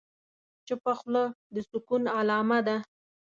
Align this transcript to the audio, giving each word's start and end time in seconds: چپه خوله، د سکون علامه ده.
چپه 0.67 0.93
خوله، 0.99 1.23
د 1.53 1.55
سکون 1.69 2.03
علامه 2.17 2.59
ده. 2.67 2.77